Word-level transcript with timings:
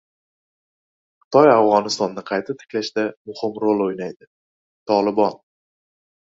Xitoy 1.25 1.49
Afg‘onistonni 1.55 2.23
qayta 2.29 2.55
tiklashda 2.61 3.05
muhim 3.31 3.53
rol 3.65 3.85
o‘ynaydi— 3.89 4.31
"Tolibon" 4.95 5.39